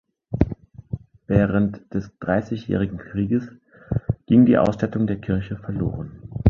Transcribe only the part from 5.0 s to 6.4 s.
der Kirche verloren.